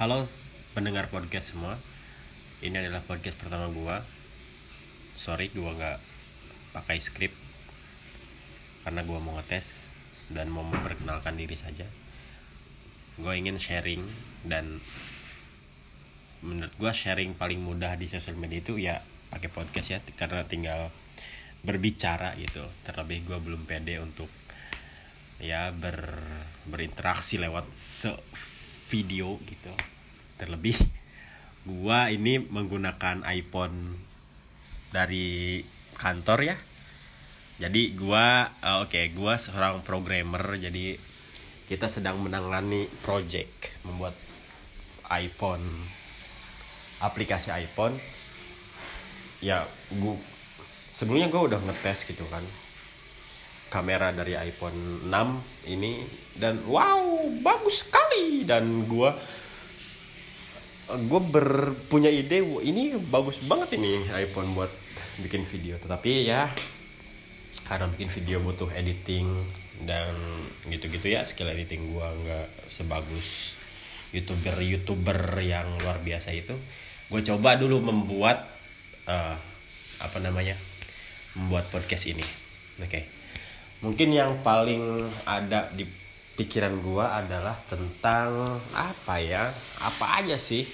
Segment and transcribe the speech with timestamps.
[0.00, 0.24] Halo
[0.72, 1.76] pendengar podcast semua.
[2.64, 4.00] Ini adalah podcast pertama gua.
[5.20, 6.00] Sorry gua nggak
[6.72, 7.28] pakai skrip
[8.80, 9.92] karena gua mau ngetes
[10.32, 11.84] dan mau memperkenalkan diri saja.
[13.20, 14.00] Gue ingin sharing
[14.48, 14.80] dan
[16.40, 20.88] menurut gua sharing paling mudah di sosial media itu ya pakai podcast ya karena tinggal
[21.60, 22.64] berbicara gitu.
[22.88, 24.32] Terlebih gua belum pede untuk
[25.44, 26.24] ya ber
[26.64, 28.16] berinteraksi lewat se
[28.90, 29.70] video gitu.
[30.34, 30.74] Terlebih
[31.70, 33.94] gua ini menggunakan iPhone
[34.90, 35.62] dari
[35.94, 36.56] kantor ya.
[37.62, 40.98] Jadi gua uh, oke okay, gua seorang programmer jadi
[41.70, 44.18] kita sedang menangani project membuat
[45.06, 45.62] iPhone
[46.98, 47.94] aplikasi iPhone.
[49.38, 50.18] Ya gua
[50.90, 52.42] sebelumnya gua udah ngetes gitu kan
[53.70, 56.02] kamera dari iPhone 6 ini
[56.34, 58.42] dan wow bagus sekali.
[58.42, 59.14] Dan gua
[60.90, 64.68] gue berpunya ide ini bagus banget ini iPhone buat
[65.22, 65.78] bikin video.
[65.78, 66.50] Tetapi ya
[67.70, 69.30] karena bikin video butuh editing
[69.86, 70.12] dan
[70.66, 73.54] gitu-gitu ya skill editing gua nggak sebagus
[74.10, 76.58] youtuber youtuber yang luar biasa itu
[77.10, 78.46] gue coba dulu membuat
[79.06, 79.38] uh,
[80.02, 80.58] apa namanya
[81.38, 82.22] membuat podcast ini.
[82.82, 82.86] Oke.
[82.86, 83.19] okay
[83.80, 85.88] mungkin yang paling ada di
[86.36, 89.52] pikiran gua adalah tentang apa ya?
[89.80, 90.64] Apa aja sih?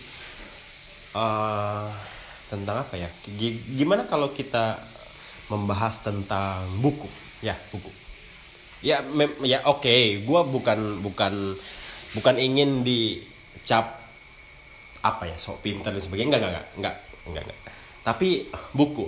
[1.17, 1.91] Uh,
[2.47, 3.11] tentang apa ya?
[3.75, 4.79] Gimana kalau kita
[5.51, 7.11] membahas tentang buku?
[7.43, 7.91] Ya buku.
[8.83, 9.03] Ya
[9.43, 9.83] ya oke.
[9.83, 10.23] Okay.
[10.23, 11.59] gua bukan bukan
[12.15, 14.07] bukan ingin dicap
[15.03, 16.39] apa ya sok pintar dan sebagainya.
[16.39, 17.61] Enggak enggak enggak enggak enggak.
[18.07, 18.29] Tapi
[18.71, 19.07] buku.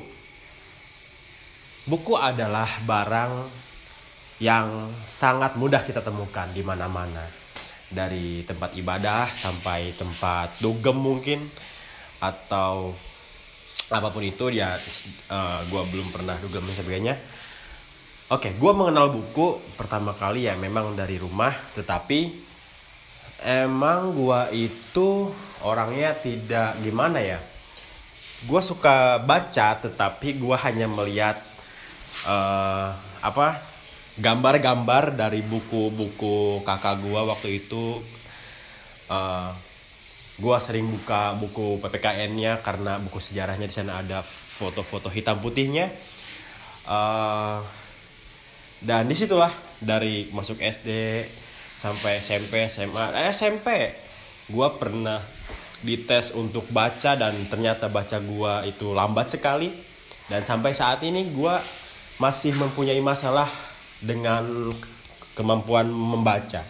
[1.88, 3.32] Buku adalah barang
[4.38, 7.26] yang sangat mudah kita temukan di mana-mana.
[7.88, 11.40] Dari tempat ibadah sampai tempat dugem mungkin
[12.20, 12.92] atau
[13.88, 14.76] apa pun itu ya
[15.32, 17.14] uh, gue belum pernah dugem dan sebagainya.
[18.28, 22.28] Oke okay, gue mengenal buku pertama kali ya memang dari rumah tetapi
[23.40, 25.32] emang gue itu
[25.64, 27.40] orangnya tidak gimana ya.
[28.44, 31.40] Gue suka baca tetapi gue hanya melihat
[32.28, 32.92] uh,
[33.24, 33.77] apa
[34.18, 38.02] gambar-gambar dari buku-buku kakak gua waktu itu
[39.06, 39.54] uh,
[40.42, 45.94] gua sering buka buku PPKN-nya karena buku sejarahnya di sana ada foto-foto hitam putihnya.
[46.88, 47.62] Uh,
[48.82, 51.22] dan di situlah dari masuk SD
[51.78, 53.94] sampai SMP SMA eh, SMP
[54.50, 55.22] gua pernah
[55.78, 59.70] dites untuk baca dan ternyata baca gua itu lambat sekali.
[60.26, 61.62] Dan sampai saat ini gua
[62.18, 63.67] masih mempunyai masalah
[63.98, 64.74] dengan
[65.34, 66.62] kemampuan membaca.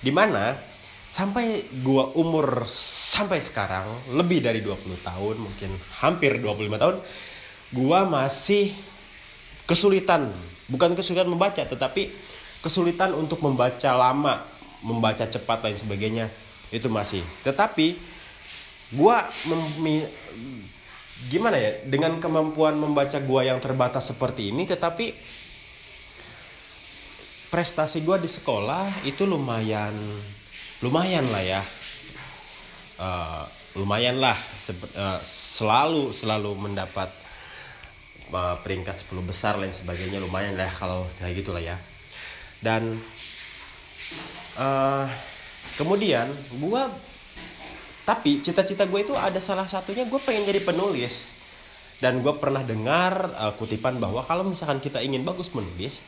[0.00, 0.56] Di mana
[1.10, 5.70] sampai gua umur sampai sekarang lebih dari 20 tahun, mungkin
[6.00, 6.96] hampir 25 tahun,
[7.72, 8.72] gua masih
[9.68, 10.32] kesulitan,
[10.68, 12.12] bukan kesulitan membaca, tetapi
[12.64, 14.44] kesulitan untuk membaca lama,
[14.80, 16.26] membaca cepat dan sebagainya
[16.72, 17.24] itu masih.
[17.44, 17.96] Tetapi
[18.96, 19.28] gua
[21.28, 25.12] gimana ya dengan kemampuan membaca gua yang terbatas seperti ini tetapi
[27.50, 29.92] prestasi gue di sekolah itu lumayan
[30.80, 31.62] lumayan lah ya.
[33.00, 33.44] Uh,
[33.80, 34.36] lumayan lah
[34.96, 37.10] uh, selalu selalu mendapat
[38.30, 41.76] uh, peringkat 10 besar lain sebagainya lumayan lah kalau kayak gitulah ya.
[42.62, 43.02] Dan
[44.56, 45.06] uh,
[45.74, 46.82] kemudian gue
[48.06, 51.34] tapi cita-cita gue itu ada salah satunya gue pengen jadi penulis.
[52.00, 56.00] Dan gue pernah dengar uh, kutipan bahwa kalau misalkan kita ingin bagus menulis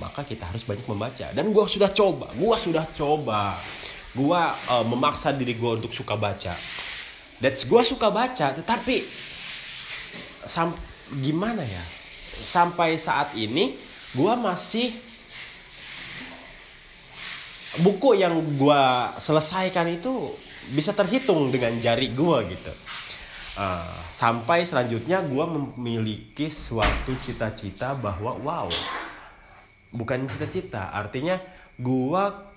[0.00, 1.28] maka kita harus banyak membaca.
[1.36, 3.60] Dan gue sudah coba gue sudah coba.
[4.16, 6.56] Gue uh, memaksa diri gue untuk suka baca.
[7.38, 9.04] That's gue suka baca tetapi
[10.48, 10.72] sam
[11.20, 11.84] gimana ya?
[12.40, 13.76] Sampai saat ini
[14.16, 14.96] gue masih
[17.78, 18.82] buku yang gue
[19.22, 20.34] selesaikan itu
[20.74, 22.72] bisa terhitung dengan jari gue gitu.
[23.60, 28.66] Uh, sampai selanjutnya gue memiliki suatu cita-cita bahwa wow
[29.90, 31.38] bukan cita-cita artinya
[31.78, 32.50] gua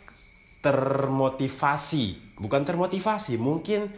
[0.63, 2.35] termotivasi.
[2.39, 3.91] Bukan termotivasi mungkin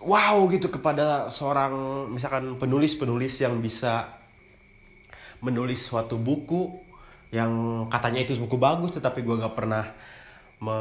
[0.00, 4.20] wow gitu kepada seorang misalkan penulis-penulis yang bisa
[5.40, 6.72] menulis suatu buku
[7.32, 9.84] yang katanya itu buku bagus tetapi gua gak pernah
[10.62, 10.78] me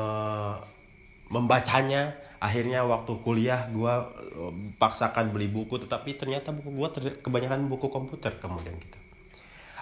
[1.32, 2.20] membacanya.
[2.44, 6.92] Akhirnya waktu kuliah gua eh, paksakan beli buku tetapi ternyata buku gua
[7.24, 9.03] kebanyakan buku komputer kemudian gitu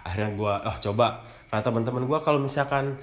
[0.03, 1.23] akhirnya gue oh coba.
[1.51, 2.95] Kata teman-teman gue kalau misalkan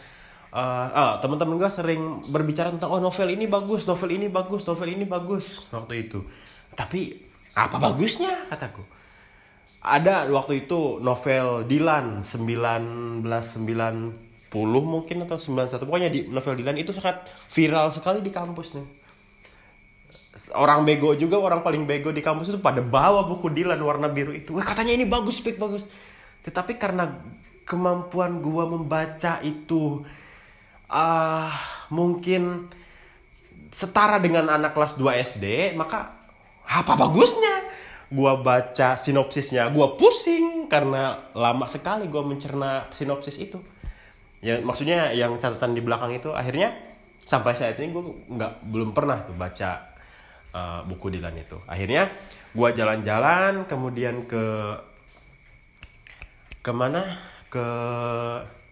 [0.53, 4.89] uh, uh, teman-teman gue sering berbicara tentang oh novel ini bagus novel ini bagus novel
[4.89, 5.69] ini bagus.
[5.71, 6.25] Waktu itu.
[6.73, 7.29] Tapi
[7.59, 8.49] apa bagusnya?
[8.49, 8.99] Kataku
[9.83, 13.23] ada waktu itu novel Dilan 1990
[14.83, 18.87] mungkin atau 91 pokoknya di novel Dilan itu sangat viral sekali di kampus nih.
[20.55, 24.35] Orang bego juga orang paling bego di kampus itu pada bawa buku Dilan warna biru
[24.35, 24.55] itu.
[24.55, 25.87] Wah katanya ini bagus pik bagus
[26.49, 27.13] tetapi karena
[27.69, 30.01] kemampuan gua membaca itu
[30.89, 31.53] uh,
[31.93, 32.73] mungkin
[33.69, 35.05] setara dengan anak kelas 2
[35.37, 36.17] SD, maka
[36.65, 37.69] apa bagusnya?
[38.09, 43.61] Gua baca sinopsisnya, gua pusing karena lama sekali gua mencerna sinopsis itu.
[44.41, 46.73] Ya maksudnya yang catatan di belakang itu akhirnya
[47.29, 49.93] sampai saat ini gue nggak belum pernah tuh baca
[50.57, 51.61] uh, buku Dilan itu.
[51.69, 52.09] Akhirnya
[52.57, 54.45] gua jalan-jalan kemudian ke
[56.63, 57.19] ke mana?
[57.49, 57.67] Ke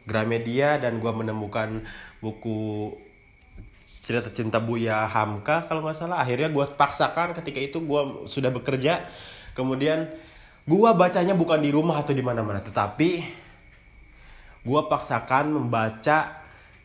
[0.06, 1.83] Gramedia dan gue menemukan
[2.23, 2.94] buku
[4.06, 6.23] cerita cinta Buya Hamka kalau nggak salah.
[6.23, 9.11] Akhirnya gue paksakan ketika itu gue sudah bekerja.
[9.59, 10.06] Kemudian
[10.62, 13.11] gue bacanya bukan di rumah atau di mana-mana tetapi
[14.62, 16.39] gue paksakan membaca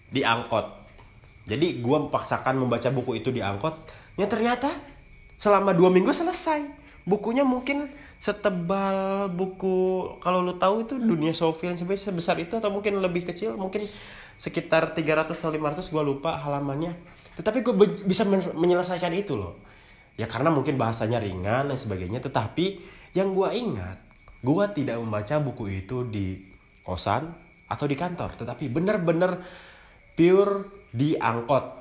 [0.09, 0.65] di angkot.
[1.45, 3.77] Jadi gue paksakan membaca buku itu di angkot.
[4.18, 4.74] Ya ternyata
[5.38, 6.65] selama dua minggu selesai.
[7.06, 7.89] Bukunya mungkin
[8.21, 13.57] setebal buku kalau lo tahu itu dunia Sofian sebenarnya sebesar itu atau mungkin lebih kecil
[13.57, 13.81] mungkin
[14.38, 16.94] sekitar 300 atau 500 gue lupa halamannya.
[17.33, 17.73] Tetapi gue
[18.06, 18.21] bisa
[18.53, 19.57] menyelesaikan itu loh.
[20.21, 22.77] Ya karena mungkin bahasanya ringan dan sebagainya tetapi
[23.18, 23.97] yang gue ingat
[24.41, 26.38] gue tidak membaca buku itu di
[26.85, 27.33] kosan
[27.69, 29.39] atau di kantor tetapi benar-benar
[30.18, 31.81] pure di angkot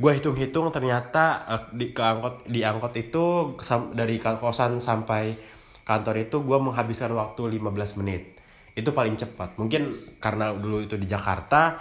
[0.00, 3.54] gue hitung-hitung ternyata uh, di ke angkot di angkot itu
[3.92, 5.36] dari kosan sampai
[5.84, 8.40] kantor itu gue menghabiskan waktu 15 menit.
[8.72, 9.60] Itu paling cepat.
[9.60, 9.92] Mungkin
[10.22, 11.76] karena dulu itu di Jakarta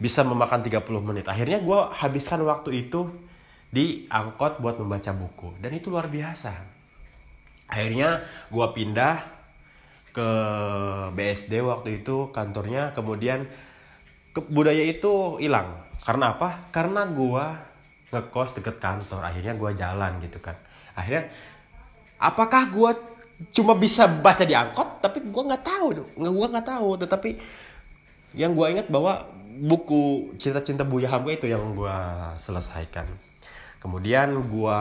[0.00, 1.28] bisa memakan 30 menit.
[1.28, 3.12] Akhirnya gue habiskan waktu itu
[3.68, 5.60] di angkot buat membaca buku.
[5.60, 6.54] Dan itu luar biasa.
[7.68, 9.20] Akhirnya gue pindah
[10.16, 10.30] ke
[11.12, 12.96] BSD waktu itu kantornya.
[12.96, 13.50] Kemudian ke,
[14.36, 15.82] budaya itu hilang.
[16.00, 16.70] Karena apa?
[16.70, 17.44] Karena gue
[18.10, 19.22] ngekos deket kantor.
[19.26, 20.56] Akhirnya gue jalan gitu kan.
[20.94, 21.30] Akhirnya
[22.20, 22.90] apakah gue
[23.54, 25.02] cuma bisa baca di angkot?
[25.02, 25.86] Tapi gue nggak tahu
[26.18, 26.90] nggak gue nggak tahu.
[27.00, 27.30] Tetapi
[28.38, 29.26] yang gue ingat bahwa
[29.60, 31.96] buku cerita cinta Buya Hamka itu yang gue
[32.38, 33.06] selesaikan.
[33.82, 34.78] Kemudian gue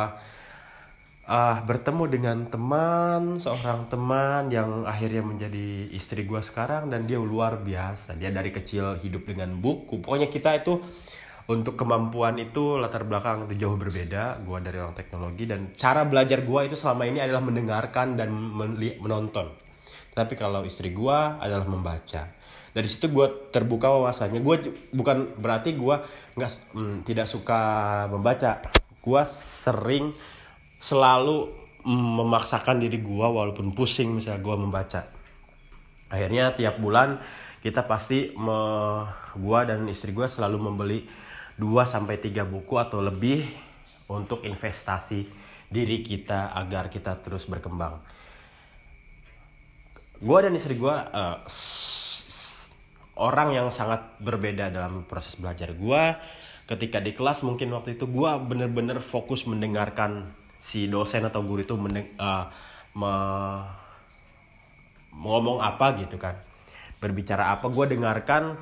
[1.30, 7.62] uh, bertemu dengan teman seorang teman yang akhirnya menjadi istri gue sekarang dan dia luar
[7.62, 8.18] biasa.
[8.18, 10.02] Dia dari kecil hidup dengan buku.
[10.02, 10.82] Pokoknya kita itu
[11.50, 14.42] untuk kemampuan itu latar belakang itu jauh berbeda.
[14.42, 18.34] Gue dari orang teknologi dan cara belajar gue itu selama ini adalah mendengarkan dan
[18.98, 19.54] menonton.
[20.14, 22.26] Tapi kalau istri gue adalah membaca.
[22.70, 24.46] Dari situ gue terbuka wawasannya.
[24.46, 24.62] Gue
[24.94, 25.96] bukan berarti gue
[26.38, 27.62] nggak hmm, tidak suka
[28.14, 28.62] membaca.
[29.02, 30.14] Gue sering
[30.80, 31.52] selalu
[31.88, 35.02] memaksakan diri gue walaupun pusing misalnya gue membaca
[36.10, 37.22] akhirnya tiap bulan
[37.60, 38.60] kita pasti me,
[39.36, 41.00] gue dan istri gue selalu membeli
[41.60, 43.44] 2 sampai tiga buku atau lebih
[44.08, 45.28] untuk investasi
[45.70, 48.00] diri kita agar kita terus berkembang.
[50.20, 51.38] Gue dan istri gue uh,
[53.20, 56.04] orang yang sangat berbeda dalam proses belajar gue.
[56.64, 60.32] Ketika di kelas mungkin waktu itu gue bener-bener fokus mendengarkan
[60.70, 62.46] si dosen atau guru itu mendeng uh,
[62.94, 63.14] me
[65.18, 66.38] ngomong apa gitu kan.
[67.02, 68.54] Berbicara apa gue dengarkan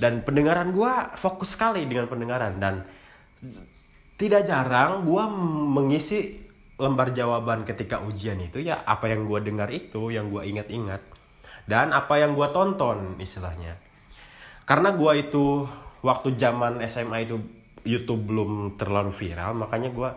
[0.00, 2.56] dan pendengaran gue fokus sekali dengan pendengaran.
[2.56, 2.88] Dan
[4.16, 5.24] tidak jarang gue
[5.76, 6.40] mengisi
[6.80, 11.00] lembar jawaban ketika ujian itu ya apa yang gue dengar itu yang gue ingat-ingat
[11.64, 13.76] dan apa yang gue tonton istilahnya.
[14.64, 15.68] Karena gue itu
[16.00, 17.36] waktu zaman SMA itu
[17.86, 20.10] YouTube belum terlalu viral makanya gue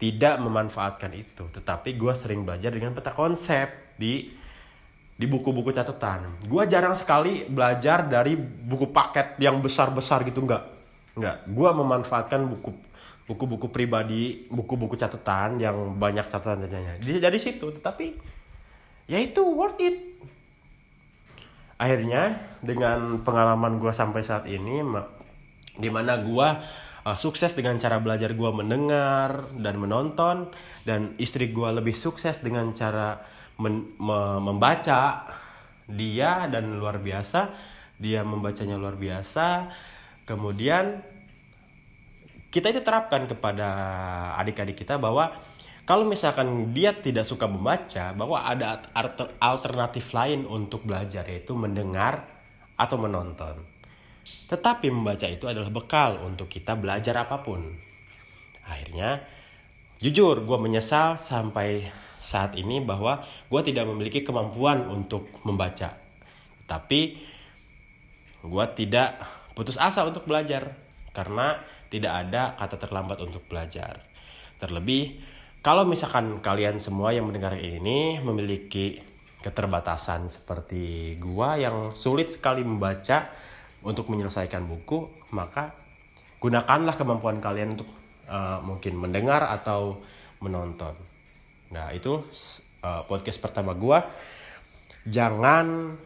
[0.00, 1.44] tidak memanfaatkan itu.
[1.52, 3.68] Tetapi gue sering belajar dengan peta konsep
[4.00, 4.32] di
[5.20, 6.48] di buku-buku catatan.
[6.48, 10.64] Gue jarang sekali belajar dari buku paket yang besar-besar gitu enggak.
[11.12, 11.44] Enggak.
[11.52, 12.72] Gue memanfaatkan buku
[13.28, 17.68] buku-buku pribadi buku-buku catatan yang banyak catatan-catatannya dari, dari situ.
[17.68, 18.06] Tetapi
[19.12, 19.96] ya itu worth it.
[21.76, 24.80] Akhirnya dengan pengalaman gue sampai saat ini
[25.76, 26.48] di mana gue
[27.10, 30.54] uh, sukses dengan cara belajar gue mendengar dan menonton
[30.86, 33.18] dan istri gue lebih sukses dengan cara
[33.58, 35.26] men, me, membaca.
[35.90, 37.50] Dia dan luar biasa
[38.00, 39.68] dia membacanya luar biasa.
[40.24, 41.04] Kemudian
[42.48, 43.68] kita itu terapkan kepada
[44.40, 45.36] adik-adik kita bahwa
[45.84, 48.88] kalau misalkan dia tidak suka membaca bahwa ada
[49.38, 52.26] alternatif lain untuk belajar yaitu mendengar
[52.80, 53.69] atau menonton
[54.24, 57.64] Tetapi membaca itu adalah bekal untuk kita belajar apa pun.
[58.66, 59.24] Akhirnya,
[59.98, 65.96] jujur gue menyesal sampai saat ini bahwa gue tidak memiliki kemampuan untuk membaca.
[66.68, 67.00] Tapi
[68.40, 69.20] gue tidak
[69.56, 70.72] putus asa untuk belajar
[71.10, 71.60] karena
[71.90, 74.00] tidak ada kata terlambat untuk belajar.
[74.62, 75.18] Terlebih
[75.60, 79.02] kalau misalkan kalian semua yang mendengar ini memiliki
[79.40, 83.28] keterbatasan seperti gua yang sulit sekali membaca
[83.84, 85.72] untuk menyelesaikan buku, maka
[86.40, 87.88] gunakanlah kemampuan kalian untuk
[88.28, 90.00] uh, mungkin mendengar atau
[90.40, 90.96] menonton.
[91.72, 92.24] Nah, itu
[92.84, 94.04] uh, podcast pertama gua.
[95.08, 95.96] Jangan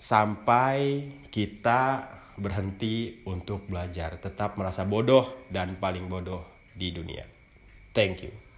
[0.00, 2.08] sampai kita
[2.40, 7.28] berhenti untuk belajar, tetap merasa bodoh dan paling bodoh di dunia.
[7.92, 8.49] Thank you.